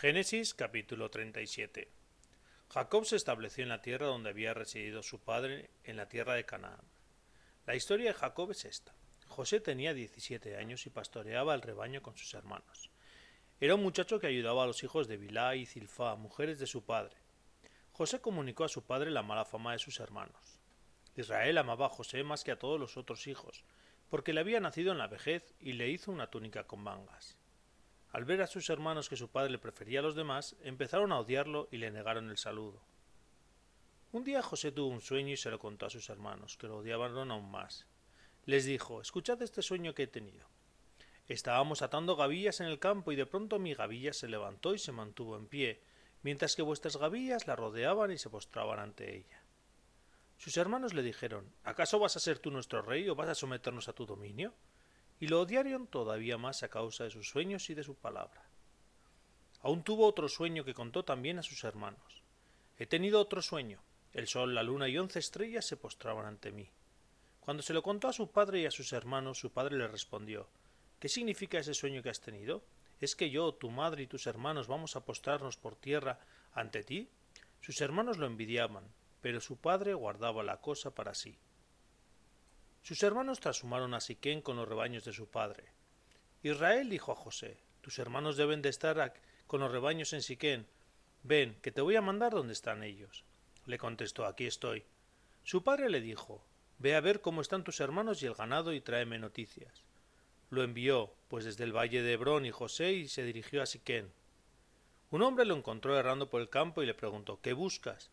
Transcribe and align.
Génesis 0.00 0.54
capítulo 0.54 1.10
37 1.10 1.88
Jacob 2.68 3.04
se 3.04 3.16
estableció 3.16 3.64
en 3.64 3.68
la 3.68 3.82
tierra 3.82 4.06
donde 4.06 4.30
había 4.30 4.54
residido 4.54 5.02
su 5.02 5.18
padre, 5.18 5.70
en 5.82 5.96
la 5.96 6.08
tierra 6.08 6.34
de 6.34 6.44
Canaán. 6.44 6.84
La 7.66 7.74
historia 7.74 8.12
de 8.12 8.14
Jacob 8.14 8.52
es 8.52 8.64
esta. 8.64 8.94
José 9.26 9.58
tenía 9.58 9.94
17 9.94 10.56
años 10.56 10.86
y 10.86 10.90
pastoreaba 10.90 11.52
el 11.52 11.62
rebaño 11.62 12.00
con 12.00 12.16
sus 12.16 12.32
hermanos. 12.34 12.92
Era 13.58 13.74
un 13.74 13.82
muchacho 13.82 14.20
que 14.20 14.28
ayudaba 14.28 14.62
a 14.62 14.66
los 14.68 14.84
hijos 14.84 15.08
de 15.08 15.16
Bilá 15.16 15.56
y 15.56 15.66
Zilfá, 15.66 16.14
mujeres 16.14 16.60
de 16.60 16.68
su 16.68 16.84
padre. 16.84 17.16
José 17.90 18.20
comunicó 18.20 18.62
a 18.62 18.68
su 18.68 18.84
padre 18.84 19.10
la 19.10 19.24
mala 19.24 19.44
fama 19.44 19.72
de 19.72 19.80
sus 19.80 19.98
hermanos. 19.98 20.60
Israel 21.16 21.58
amaba 21.58 21.86
a 21.86 21.90
José 21.90 22.22
más 22.22 22.44
que 22.44 22.52
a 22.52 22.58
todos 22.60 22.78
los 22.78 22.96
otros 22.96 23.26
hijos, 23.26 23.64
porque 24.10 24.32
le 24.32 24.38
había 24.42 24.60
nacido 24.60 24.92
en 24.92 24.98
la 24.98 25.08
vejez 25.08 25.54
y 25.58 25.72
le 25.72 25.88
hizo 25.88 26.12
una 26.12 26.30
túnica 26.30 26.68
con 26.68 26.84
mangas. 26.84 27.36
Al 28.10 28.24
ver 28.24 28.40
a 28.42 28.46
sus 28.46 28.70
hermanos 28.70 29.08
que 29.08 29.16
su 29.16 29.28
padre 29.28 29.50
le 29.50 29.58
prefería 29.58 30.00
a 30.00 30.02
los 30.02 30.14
demás, 30.14 30.56
empezaron 30.62 31.12
a 31.12 31.20
odiarlo 31.20 31.68
y 31.70 31.76
le 31.76 31.90
negaron 31.90 32.30
el 32.30 32.38
saludo. 32.38 32.82
Un 34.10 34.24
día 34.24 34.42
José 34.42 34.72
tuvo 34.72 34.88
un 34.88 35.02
sueño 35.02 35.34
y 35.34 35.36
se 35.36 35.50
lo 35.50 35.58
contó 35.58 35.84
a 35.84 35.90
sus 35.90 36.08
hermanos, 36.08 36.56
que 36.56 36.66
lo 36.66 36.78
odiaban 36.78 37.30
aún 37.30 37.50
más. 37.50 37.86
Les 38.46 38.64
dijo 38.64 39.02
Escuchad 39.02 39.42
este 39.42 39.60
sueño 39.60 39.94
que 39.94 40.04
he 40.04 40.06
tenido. 40.06 40.48
Estábamos 41.26 41.82
atando 41.82 42.16
gavillas 42.16 42.60
en 42.60 42.66
el 42.68 42.78
campo 42.78 43.12
y 43.12 43.16
de 43.16 43.26
pronto 43.26 43.58
mi 43.58 43.74
gavilla 43.74 44.14
se 44.14 44.28
levantó 44.28 44.72
y 44.72 44.78
se 44.78 44.92
mantuvo 44.92 45.36
en 45.36 45.46
pie, 45.46 45.82
mientras 46.22 46.56
que 46.56 46.62
vuestras 46.62 46.96
gavillas 46.96 47.46
la 47.46 47.56
rodeaban 47.56 48.10
y 48.10 48.16
se 48.16 48.30
postraban 48.30 48.78
ante 48.78 49.14
ella. 49.14 49.42
Sus 50.38 50.56
hermanos 50.56 50.94
le 50.94 51.02
dijeron 51.02 51.52
¿Acaso 51.64 51.98
vas 51.98 52.16
a 52.16 52.20
ser 52.20 52.38
tú 52.38 52.50
nuestro 52.50 52.80
rey 52.80 53.06
o 53.10 53.14
vas 53.14 53.28
a 53.28 53.34
someternos 53.34 53.88
a 53.88 53.92
tu 53.92 54.06
dominio? 54.06 54.54
Y 55.20 55.28
lo 55.28 55.40
odiaron 55.40 55.86
todavía 55.86 56.38
más 56.38 56.62
a 56.62 56.68
causa 56.68 57.04
de 57.04 57.10
sus 57.10 57.28
sueños 57.28 57.70
y 57.70 57.74
de 57.74 57.82
su 57.82 57.94
palabra. 57.94 58.48
Aún 59.60 59.82
tuvo 59.82 60.06
otro 60.06 60.28
sueño 60.28 60.64
que 60.64 60.74
contó 60.74 61.04
también 61.04 61.38
a 61.38 61.42
sus 61.42 61.64
hermanos. 61.64 62.22
He 62.78 62.86
tenido 62.86 63.20
otro 63.20 63.42
sueño. 63.42 63.82
El 64.12 64.28
sol, 64.28 64.54
la 64.54 64.62
luna 64.62 64.88
y 64.88 64.96
once 64.96 65.18
estrellas 65.18 65.66
se 65.66 65.76
postraban 65.76 66.26
ante 66.26 66.52
mí. 66.52 66.70
Cuando 67.40 67.62
se 67.62 67.74
lo 67.74 67.82
contó 67.82 68.08
a 68.08 68.12
su 68.12 68.30
padre 68.30 68.60
y 68.60 68.66
a 68.66 68.70
sus 68.70 68.92
hermanos, 68.92 69.38
su 69.38 69.50
padre 69.50 69.76
le 69.76 69.88
respondió 69.88 70.48
¿Qué 71.00 71.08
significa 71.08 71.58
ese 71.58 71.74
sueño 71.74 72.02
que 72.02 72.10
has 72.10 72.20
tenido? 72.20 72.62
¿Es 73.00 73.14
que 73.14 73.30
yo, 73.30 73.54
tu 73.54 73.70
madre 73.70 74.02
y 74.02 74.06
tus 74.06 74.26
hermanos 74.26 74.66
vamos 74.66 74.96
a 74.96 75.04
postrarnos 75.04 75.56
por 75.56 75.76
tierra 75.76 76.20
ante 76.52 76.82
ti? 76.82 77.08
Sus 77.60 77.80
hermanos 77.80 78.18
lo 78.18 78.26
envidiaban, 78.26 78.84
pero 79.20 79.40
su 79.40 79.56
padre 79.56 79.94
guardaba 79.94 80.42
la 80.42 80.60
cosa 80.60 80.94
para 80.94 81.14
sí. 81.14 81.38
Sus 82.88 83.02
hermanos 83.02 83.38
trashumaron 83.38 83.92
a 83.92 84.00
Siquén 84.00 84.40
con 84.40 84.56
los 84.56 84.66
rebaños 84.66 85.04
de 85.04 85.12
su 85.12 85.28
padre. 85.28 85.64
Israel 86.42 86.88
dijo 86.88 87.12
a 87.12 87.16
José, 87.16 87.58
Tus 87.82 87.98
hermanos 87.98 88.38
deben 88.38 88.62
de 88.62 88.70
estar 88.70 89.12
con 89.46 89.60
los 89.60 89.70
rebaños 89.70 90.14
en 90.14 90.22
Siquén. 90.22 90.66
Ven, 91.22 91.58
que 91.60 91.70
te 91.70 91.82
voy 91.82 91.96
a 91.96 92.00
mandar 92.00 92.32
donde 92.32 92.54
están 92.54 92.82
ellos. 92.82 93.24
Le 93.66 93.76
contestó, 93.76 94.24
Aquí 94.24 94.46
estoy. 94.46 94.86
Su 95.44 95.62
padre 95.62 95.90
le 95.90 96.00
dijo, 96.00 96.42
Ve 96.78 96.94
a 96.94 97.02
ver 97.02 97.20
cómo 97.20 97.42
están 97.42 97.62
tus 97.62 97.78
hermanos 97.80 98.22
y 98.22 98.26
el 98.26 98.32
ganado 98.32 98.72
y 98.72 98.80
tráeme 98.80 99.18
noticias. 99.18 99.84
Lo 100.48 100.62
envió, 100.62 101.12
pues 101.28 101.44
desde 101.44 101.64
el 101.64 101.76
valle 101.76 102.00
de 102.00 102.14
Hebrón 102.14 102.46
y 102.46 102.52
José 102.52 102.92
y 102.92 103.08
se 103.08 103.22
dirigió 103.22 103.60
a 103.60 103.66
Siquén. 103.66 104.10
Un 105.10 105.20
hombre 105.20 105.44
lo 105.44 105.54
encontró 105.54 105.98
errando 105.98 106.30
por 106.30 106.40
el 106.40 106.48
campo 106.48 106.82
y 106.82 106.86
le 106.86 106.94
preguntó 106.94 107.38
¿Qué 107.42 107.52
buscas? 107.52 108.10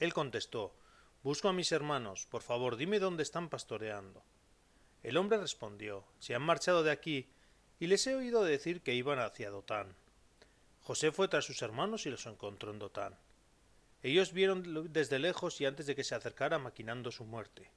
Él 0.00 0.12
contestó 0.12 0.74
Busco 1.22 1.48
a 1.48 1.52
mis 1.52 1.70
hermanos. 1.70 2.26
Por 2.26 2.42
favor, 2.42 2.76
dime 2.76 2.98
dónde 2.98 3.22
están 3.22 3.48
pastoreando. 3.48 4.24
El 5.04 5.16
hombre 5.16 5.38
respondió 5.38 6.04
Se 6.18 6.34
han 6.34 6.42
marchado 6.42 6.82
de 6.82 6.90
aquí, 6.90 7.30
y 7.78 7.86
les 7.86 8.06
he 8.06 8.16
oído 8.16 8.42
decir 8.42 8.82
que 8.82 8.94
iban 8.94 9.20
hacia 9.20 9.50
Dotán. 9.50 9.94
José 10.80 11.12
fue 11.12 11.28
tras 11.28 11.44
sus 11.44 11.62
hermanos 11.62 12.06
y 12.06 12.10
los 12.10 12.26
encontró 12.26 12.72
en 12.72 12.80
Dotán. 12.80 13.16
Ellos 14.02 14.32
vieron 14.32 14.92
desde 14.92 15.20
lejos 15.20 15.60
y 15.60 15.66
antes 15.66 15.86
de 15.86 15.94
que 15.94 16.02
se 16.02 16.16
acercara 16.16 16.58
maquinando 16.58 17.12
su 17.12 17.24
muerte. 17.24 17.70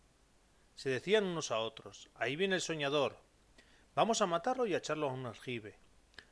Se 0.76 0.90
decían 0.90 1.24
unos 1.24 1.52
a 1.52 1.60
otros 1.60 2.10
Ahí 2.16 2.36
viene 2.36 2.56
el 2.56 2.62
soñador. 2.62 3.16
Vamos 3.94 4.22
a 4.22 4.26
matarlo 4.26 4.66
y 4.66 4.74
a 4.74 4.80
echarlo 4.80 5.08
a 5.08 5.14
un 5.14 5.28
aljibe. 5.28 5.78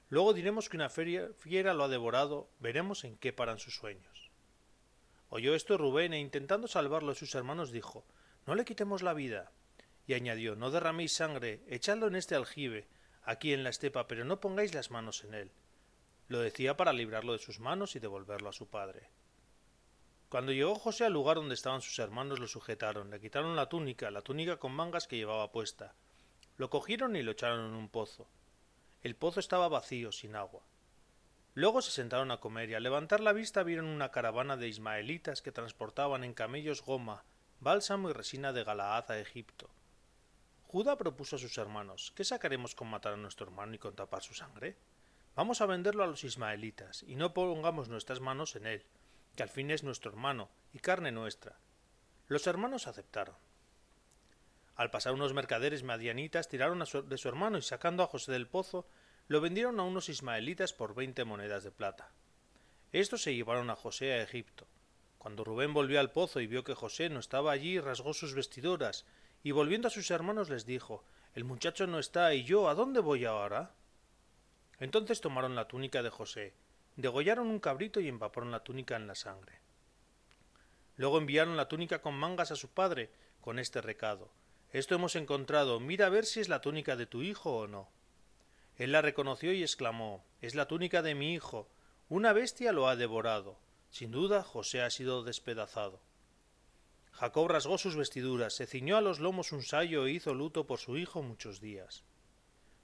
Luego 0.10 0.34
diremos 0.34 0.68
que 0.68 0.78
una 0.78 0.90
fiera 0.90 1.76
lo 1.76 1.84
ha 1.84 1.88
devorado, 1.88 2.50
veremos 2.60 3.04
en 3.04 3.18
qué 3.18 3.34
paran 3.34 3.60
sus 3.60 3.76
sueños. 3.76 4.33
Oyó 5.36 5.56
esto 5.56 5.80
Rubén 5.80 6.14
e 6.14 6.20
intentando 6.20 6.68
salvarlo 6.68 7.10
de 7.10 7.18
sus 7.18 7.34
hermanos 7.34 7.72
dijo 7.72 8.06
No 8.46 8.54
le 8.54 8.66
quitemos 8.66 9.02
la 9.02 9.16
vida. 9.16 9.52
Y 10.06 10.14
añadió 10.14 10.56
No 10.56 10.70
derraméis 10.70 11.14
sangre, 11.14 11.64
echadlo 11.68 12.06
en 12.06 12.14
este 12.14 12.36
aljibe, 12.36 12.88
aquí 13.24 13.52
en 13.52 13.64
la 13.64 13.72
estepa, 13.72 14.08
pero 14.08 14.26
no 14.26 14.40
pongáis 14.40 14.76
las 14.76 14.92
manos 14.92 15.24
en 15.24 15.34
él. 15.34 15.52
Lo 16.28 16.38
decía 16.38 16.78
para 16.78 16.94
librarlo 16.94 17.34
de 17.34 17.40
sus 17.40 17.60
manos 17.60 17.96
y 17.96 18.00
devolverlo 18.00 18.48
a 18.48 18.54
su 18.54 18.68
padre. 18.68 19.10
Cuando 20.30 20.52
llegó 20.52 20.76
José 20.76 21.06
al 21.06 21.14
lugar 21.14 21.38
donde 21.38 21.56
estaban 21.56 21.82
sus 21.82 21.98
hermanos 21.98 22.38
lo 22.38 22.48
sujetaron, 22.48 23.10
le 23.10 23.20
quitaron 23.20 23.56
la 23.56 23.70
túnica, 23.70 24.12
la 24.12 24.22
túnica 24.22 24.58
con 24.58 24.72
mangas 24.72 25.08
que 25.08 25.18
llevaba 25.18 25.52
puesta. 25.52 25.96
Lo 26.58 26.70
cogieron 26.70 27.16
y 27.16 27.24
lo 27.24 27.32
echaron 27.32 27.72
en 27.72 27.74
un 27.74 27.90
pozo. 27.90 28.28
El 29.02 29.16
pozo 29.16 29.40
estaba 29.40 29.68
vacío, 29.68 30.12
sin 30.12 30.36
agua. 30.36 30.62
Luego 31.56 31.84
se 31.84 31.92
sentaron 31.92 32.32
a 32.32 32.40
comer 32.40 32.70
y 32.70 32.74
al 32.74 32.84
levantar 32.84 33.20
la 33.20 33.32
vista 33.32 33.62
vieron 33.62 33.86
una 33.86 34.10
caravana 34.10 34.58
de 34.58 34.68
ismaelitas 34.68 35.44
que 35.44 35.52
transportaban 35.52 36.24
en 36.24 36.34
camellos 36.34 36.82
goma, 36.82 37.26
bálsamo 37.60 38.10
y 38.10 38.14
resina 38.14 38.54
de 38.54 38.64
Galaad 38.64 39.12
a 39.12 39.20
Egipto. 39.20 39.70
Judá 40.64 40.98
propuso 40.98 41.36
a 41.36 41.40
sus 41.40 41.56
hermanos 41.60 42.12
¿Qué 42.16 42.24
sacaremos 42.24 42.74
con 42.74 42.88
matar 42.88 43.14
a 43.14 43.18
nuestro 43.18 43.46
hermano 43.46 43.76
y 43.76 43.78
con 43.78 43.96
tapar 43.96 44.24
su 44.24 44.34
sangre? 44.34 44.76
Vamos 45.36 45.62
a 45.62 45.68
venderlo 45.68 46.04
a 46.04 46.08
los 46.08 46.24
ismaelitas 46.24 47.04
y 47.04 47.16
no 47.16 47.36
pongamos 47.36 47.88
nuestras 47.88 48.20
manos 48.20 48.56
en 48.56 48.66
él, 48.66 48.84
que 49.36 49.44
al 49.44 49.50
fin 49.50 49.70
es 49.70 49.84
nuestro 49.84 50.10
hermano 50.10 50.50
y 50.74 50.80
carne 50.80 51.12
nuestra. 51.12 51.60
Los 52.28 52.48
hermanos 52.48 52.88
aceptaron. 52.88 53.36
Al 54.76 54.90
pasar 54.90 55.14
unos 55.14 55.34
mercaderes 55.34 55.84
madianitas 55.84 56.48
tiraron 56.48 56.80
de 56.80 57.18
su 57.18 57.30
hermano 57.30 57.60
y 57.60 57.62
sacando 57.62 58.02
a 58.02 58.08
José 58.08 58.32
del 58.32 58.48
pozo 58.48 58.88
lo 59.28 59.42
vendieron 59.42 59.80
a 59.80 59.84
unos 59.84 60.10
ismaelitas 60.10 60.74
por 60.74 60.96
veinte 60.96 61.24
monedas 61.26 61.64
de 61.64 61.72
plata. 61.72 62.12
Estos 62.92 63.24
se 63.24 63.34
llevaron 63.34 63.70
a 63.70 63.76
José 63.76 64.14
a 64.14 64.22
Egipto. 64.22 64.68
Cuando 65.18 65.44
Rubén 65.44 65.74
volvió 65.74 66.00
al 66.00 66.12
pozo 66.12 66.42
y 66.42 66.48
vio 66.48 66.64
que 66.64 66.76
José 66.76 67.10
no 67.10 67.20
estaba 67.20 67.52
allí, 67.52 67.80
rasgó 67.80 68.14
sus 68.14 68.34
vestiduras, 68.34 69.06
y 69.42 69.52
volviendo 69.52 69.88
a 69.88 69.92
sus 69.92 70.12
hermanos 70.12 70.50
les 70.50 70.66
dijo 70.66 71.04
El 71.34 71.46
muchacho 71.46 71.88
no 71.88 72.00
está, 72.00 72.34
y 72.34 72.44
yo, 72.44 72.68
¿a 72.70 72.76
dónde 72.76 73.00
voy 73.00 73.26
ahora? 73.26 73.74
Entonces 74.80 75.22
tomaron 75.22 75.56
la 75.56 75.68
túnica 75.68 76.04
de 76.04 76.10
José, 76.10 76.54
degollaron 76.98 77.48
un 77.48 77.60
cabrito 77.60 78.00
y 78.00 78.08
empaparon 78.08 78.52
la 78.52 78.64
túnica 78.64 78.96
en 78.96 79.08
la 79.08 79.16
sangre. 79.16 79.60
Luego 80.98 81.18
enviaron 81.18 81.58
la 81.58 81.68
túnica 81.68 82.02
con 82.02 82.16
mangas 82.16 82.52
a 82.52 82.56
su 82.56 82.70
padre, 82.70 83.10
con 83.42 83.60
este 83.60 83.82
recado 83.82 84.30
Esto 84.72 84.96
hemos 84.96 85.16
encontrado, 85.16 85.80
mira 85.80 86.08
a 86.08 86.10
ver 86.10 86.26
si 86.26 86.40
es 86.40 86.50
la 86.50 86.62
túnica 86.62 86.96
de 86.96 87.06
tu 87.06 87.24
hijo 87.24 87.58
o 87.58 87.68
no. 87.68 87.90
Él 88.78 88.92
la 88.92 89.02
reconoció 89.02 89.54
y 89.54 89.62
exclamó 89.62 90.26
Es 90.42 90.56
la 90.56 90.68
túnica 90.68 91.02
de 91.02 91.16
mi 91.16 91.34
hijo. 91.34 91.70
Una 92.10 92.34
bestia 92.34 92.72
lo 92.72 92.88
ha 92.88 92.96
devorado. 92.96 93.58
Sin 93.90 94.12
duda 94.12 94.44
José 94.44 94.82
ha 94.82 94.90
sido 94.90 95.24
despedazado. 95.24 96.02
Jacob 97.12 97.48
rasgó 97.48 97.78
sus 97.78 97.96
vestiduras, 97.96 98.56
se 98.56 98.66
ciñó 98.66 98.98
a 98.98 99.02
los 99.02 99.20
lomos 99.20 99.52
un 99.52 99.62
sayo 99.62 100.08
e 100.08 100.12
hizo 100.12 100.34
luto 100.34 100.66
por 100.66 100.80
su 100.80 100.98
hijo 100.98 101.22
muchos 101.22 101.62
días. 101.62 102.04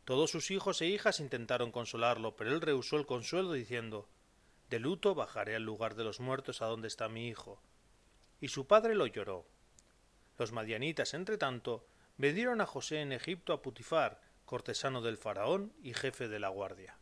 Todos 0.05 0.29
sus 0.29 0.51
hijos 0.51 0.81
e 0.81 0.85
hijas 0.85 1.19
intentaron 1.19 1.71
consolarlo, 1.71 2.35
pero 2.35 2.51
él 2.51 2.61
rehusó 2.61 2.97
el 2.97 3.07
consuelo 3.07 3.53
diciendo 3.53 4.07
De 4.69 4.79
luto 4.79 5.15
bajaré 5.15 5.55
al 5.55 5.63
lugar 5.63 5.95
de 5.95 6.03
los 6.03 6.19
muertos 6.19 6.61
a 6.61 6.67
donde 6.67 6.87
está 6.87 7.09
mi 7.09 7.27
hijo. 7.27 7.61
Y 8.39 8.49
su 8.49 8.67
padre 8.67 8.93
lo 8.93 9.07
lloró. 9.07 9.47
Los 10.37 10.51
madianitas, 10.51 11.15
entre 11.15 11.37
tanto, 11.37 11.87
vendieron 12.17 12.61
a 12.61 12.65
José 12.67 13.01
en 13.01 13.11
Egipto 13.11 13.51
a 13.51 13.61
Putifar, 13.61 14.21
cortesano 14.49 15.03
del 15.03 15.17
faraón 15.17 15.73
y 15.83 15.93
jefe 15.93 16.27
de 16.27 16.39
la 16.39 16.49
guardia. 16.49 16.98